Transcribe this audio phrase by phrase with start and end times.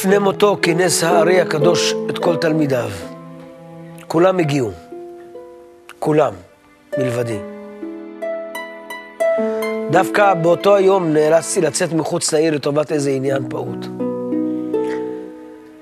[0.00, 2.90] לפני מותו כינס הארי הקדוש את כל תלמידיו.
[4.06, 4.70] כולם הגיעו.
[5.98, 6.32] כולם,
[6.98, 7.38] מלבדי.
[9.90, 13.86] דווקא באותו היום נאלצתי לצאת מחוץ לעיר לטובת איזה עניין פעוט.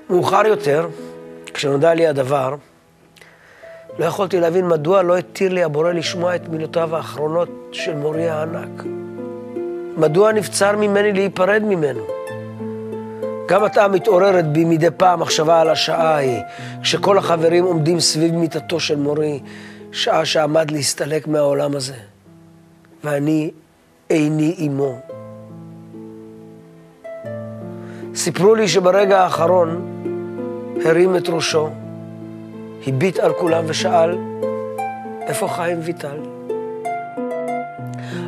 [0.09, 0.87] מאוחר יותר,
[1.53, 2.55] כשנודע לי הדבר,
[3.99, 8.83] לא יכולתי להבין מדוע לא התיר לי הבורא לשמוע את מילותיו האחרונות של מורי הענק.
[9.97, 12.18] מדוע נבצר ממני להיפרד ממנו?
[13.49, 16.41] גם עתה מתעוררת בי מדי פעם מחשבה על השעה ההיא,
[16.81, 19.39] כשכל החברים עומדים סביב מיטתו של מורי,
[19.91, 21.93] שעה שעמד להסתלק מהעולם הזה,
[23.03, 23.51] ואני
[24.09, 24.99] איני עמו.
[28.15, 29.85] סיפרו לי שברגע האחרון
[30.85, 31.69] הרים את ראשו,
[32.87, 34.17] הביט על כולם ושאל,
[35.21, 36.17] איפה חיים ויטל?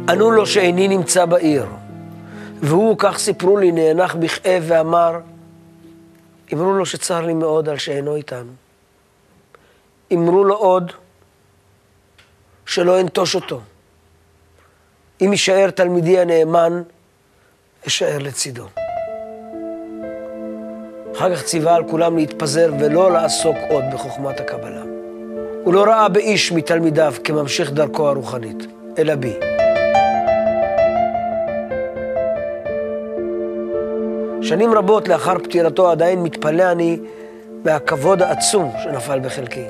[0.10, 1.66] ענו לו שאיני נמצא בעיר,
[2.62, 5.20] והוא, כך סיפרו לי, נאנח בכאב ואמר,
[6.54, 8.52] אמרו לו שצר לי מאוד על שאינו איתנו.
[10.14, 10.92] אמרו לו עוד
[12.66, 13.62] שלא אנטוש אותו.
[15.22, 16.82] אם יישאר תלמידי הנאמן,
[17.88, 18.66] אשאר לצידו.
[21.16, 24.82] אחר כך ציווה על כולם להתפזר ולא לעסוק עוד בחוכמת הקבלה.
[25.64, 28.66] הוא לא ראה באיש מתלמידיו כממשיך דרכו הרוחנית,
[28.98, 29.51] אלא בי.
[34.52, 37.00] שנים רבות לאחר פטירתו עדיין מתפלא אני
[37.66, 39.66] מהכבוד העצום שנפל בחלקי.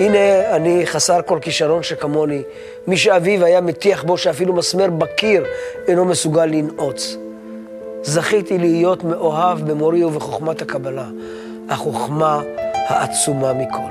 [0.00, 2.42] הנה אני חסר כל כישרון שכמוני,
[2.86, 5.44] מי שאביו היה מטיח בו שאפילו מסמר בקיר
[5.88, 7.16] אינו מסוגל לנעוץ.
[8.02, 11.06] זכיתי להיות מאוהב במורי ובחוכמת הקבלה,
[11.68, 12.42] החוכמה
[12.88, 13.90] העצומה מכל.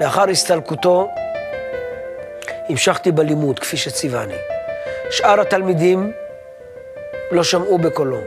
[0.00, 1.08] לאחר הסתלקותו,
[2.70, 4.34] המשכתי בלימוד, כפי שציווני.
[5.10, 6.12] שאר התלמידים
[7.30, 8.18] לא שמעו בקולו.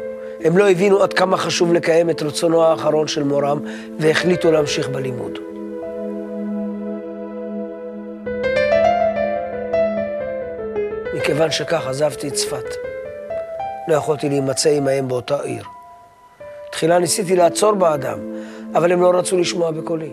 [0.44, 3.59] הם לא הבינו עד כמה חשוב לקיים את רצונו האחרון של מורם,
[4.00, 5.40] והחליטו להמשיך בלימוד.
[11.14, 12.66] מכיוון שכך עזבתי את צפת.
[13.88, 15.64] לא יכולתי להימצא עמהם באותה עיר.
[16.72, 18.20] תחילה ניסיתי לעצור באדם,
[18.75, 20.12] אבל הם לא רצו לשמוע בקולי.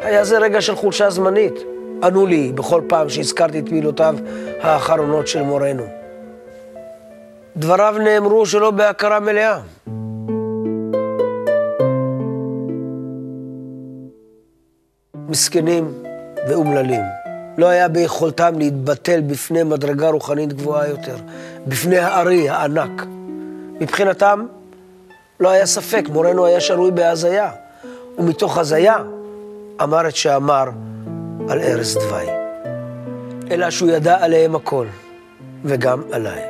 [0.00, 1.54] היה זה רגע של חולשה זמנית,
[2.02, 4.16] ענו לי בכל פעם שהזכרתי את מילותיו
[4.60, 5.84] האחרונות של מורנו.
[7.56, 9.60] דבריו נאמרו שלא בהכרה מלאה.
[15.28, 15.92] מסכנים
[16.48, 17.00] ואומללים.
[17.58, 21.16] לא היה ביכולתם להתבטל בפני מדרגה רוחנית גבוהה יותר,
[21.66, 23.06] בפני הארי הענק.
[23.80, 24.46] מבחינתם
[25.40, 27.50] לא היה ספק, מורנו היה שרוי בהזיה,
[28.18, 28.96] ומתוך הזיה
[29.82, 30.64] אמר את שאמר
[31.48, 32.26] על ערש דווי.
[33.50, 34.86] אלא שהוא ידע עליהם הכל,
[35.64, 36.42] וגם עליי.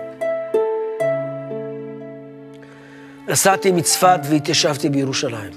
[3.29, 5.51] נסעתי מצפת והתיישבתי בירושלים.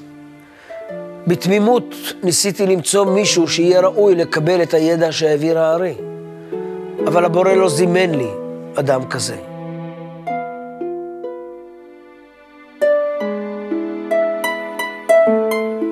[1.28, 5.96] בתמימות ניסיתי למצוא מישהו שיהיה ראוי לקבל את הידע שהעביר הארי,
[7.08, 8.30] אבל הבורא לא זימן לי
[8.76, 9.36] אדם כזה.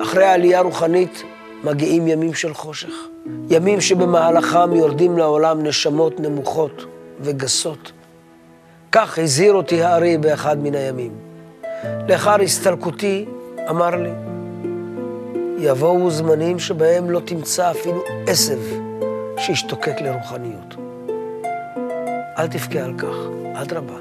[0.02, 1.22] אחרי העלייה הרוחנית
[1.64, 2.92] מגיעים ימים של חושך,
[3.50, 6.84] ימים שבמהלכם יורדים לעולם נשמות נמוכות
[7.20, 7.92] וגסות.
[8.92, 11.12] כך הזהיר אותי הארי באחד מן הימים.
[12.08, 13.24] לאחר הסתלקותי,
[13.70, 14.10] אמר לי,
[15.58, 18.58] יבואו זמנים שבהם לא תמצא אפילו עשב
[19.38, 20.74] שישתוקק לרוחניות.
[22.38, 23.14] אל תבכה על כך,
[23.54, 23.98] אדרבה,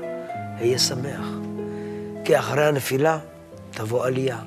[0.60, 1.28] היה שמח.
[2.26, 3.20] כי אחרי הנפילה
[3.72, 4.38] תבוא עלייה.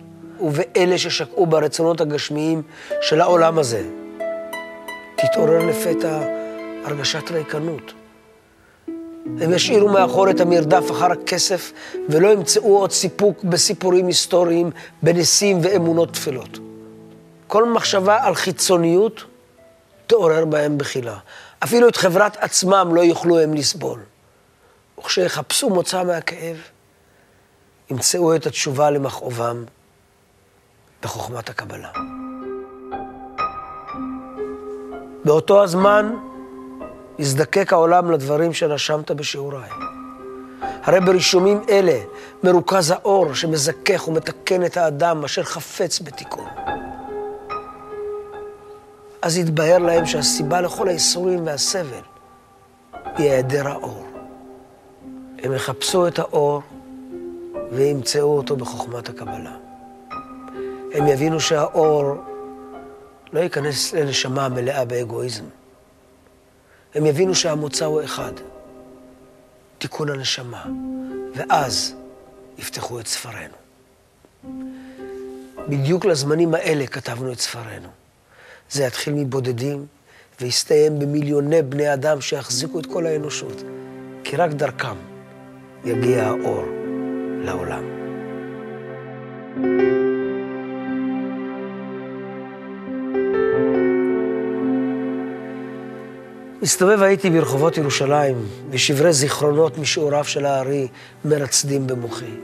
[0.41, 2.63] ובאלה ששקעו ברצונות הגשמיים
[3.01, 3.83] של העולם הזה,
[5.17, 6.21] תתעורר לפתע
[6.85, 7.93] הרגשת ריקנות.
[9.41, 11.73] הם ישאירו מאחור את המרדף אחר הכסף
[12.09, 14.71] ולא ימצאו עוד סיפוק בסיפורים היסטוריים,
[15.03, 16.59] בניסים ואמונות תפלות.
[17.47, 19.25] כל מחשבה על חיצוניות
[20.07, 21.19] תעורר בהם בחילה.
[21.65, 24.01] אפילו את חברת עצמם לא יוכלו הם לסבול.
[24.99, 26.57] וכשיחפשו מוצא מהכאב,
[27.91, 29.65] ימצאו את התשובה למכאובם
[31.07, 31.89] בחוכמת הקבלה.
[35.25, 36.15] באותו הזמן
[37.19, 39.71] יזדקק העולם לדברים שנשמת בשיעוריי.
[40.83, 41.99] הרי ברישומים אלה
[42.43, 46.49] מרוכז האור שמזכך ומתקן את האדם אשר חפץ בתיקון.
[49.23, 52.05] אז יתבהר להם שהסיבה לכל האיסורים והסבל
[53.17, 54.07] היא היעדר האור.
[55.43, 56.63] הם יחפשו את האור
[57.73, 59.66] וימצאו אותו בחוכמת הקבלה.
[60.97, 62.15] הם יבינו שהאור
[63.33, 65.45] לא ייכנס לנשמה מלאה באגואיזם.
[66.95, 68.33] הם יבינו שהמוצא הוא אחד,
[69.79, 70.65] תיקון הנשמה,
[71.35, 71.95] ואז
[72.59, 73.55] יפתחו את ספרנו.
[75.69, 77.89] בדיוק לזמנים האלה כתבנו את ספרנו.
[78.71, 79.87] זה יתחיל מבודדים
[80.41, 83.63] ויסתיים במיליוני בני אדם שיחזיקו את כל האנושות,
[84.25, 84.97] כי רק דרכם
[85.85, 86.65] יגיע האור
[87.45, 87.85] לעולם.
[96.67, 100.89] מסתובב הייתי ברחובות ירושלים, ושברי זיכרונות משיעוריו של הארי
[101.25, 102.35] מרצדים במוחי,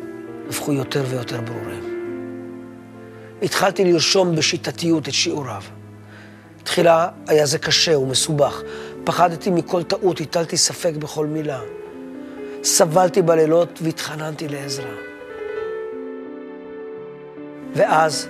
[0.51, 1.85] הפכו יותר ויותר ברורים.
[3.43, 5.63] התחלתי לרשום בשיטתיות את שיעוריו.
[6.65, 8.63] תחילה היה זה קשה ומסובך,
[9.05, 11.61] פחדתי מכל טעות, הטלתי ספק בכל מילה.
[12.65, 14.95] סבלתי בלילות והתחננתי לעזרה.
[17.75, 18.29] ואז,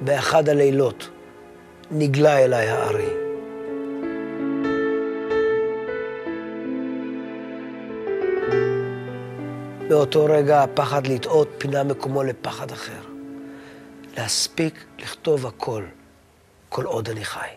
[0.00, 1.08] באחד הלילות,
[1.90, 3.27] נגלה אליי הארי.
[9.88, 13.00] באותו רגע הפחד לטעות פינה מקומו לפחד אחר.
[14.16, 15.84] להספיק לכתוב הכל,
[16.68, 17.48] כל עוד אני חי.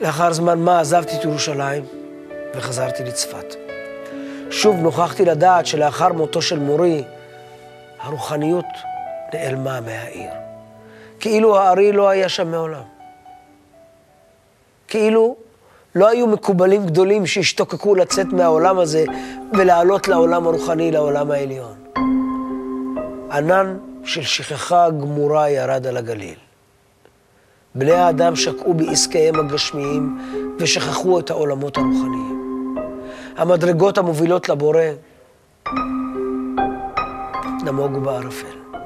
[0.00, 1.84] לאחר זמן מה עזבתי את ירושלים
[2.54, 3.54] וחזרתי לצפת.
[4.50, 7.04] שוב נוכחתי לדעת שלאחר מותו של מורי,
[8.04, 8.64] הרוחניות
[9.34, 10.30] נעלמה מהעיר.
[11.20, 12.82] כאילו הארי לא היה שם מעולם.
[14.88, 15.36] כאילו
[15.94, 19.04] לא היו מקובלים גדולים שהשתוקקו לצאת מהעולם הזה
[19.52, 21.74] ולעלות לעולם הרוחני, לעולם העליון.
[23.32, 26.38] ענן של שכחה גמורה ירד על הגליל.
[27.74, 30.18] בני האדם שקעו בעסקיהם הגשמיים
[30.58, 32.34] ושכחו את העולמות הרוחניים.
[33.36, 34.80] המדרגות המובילות לבורא
[37.64, 38.83] ده موجب بقى فيلم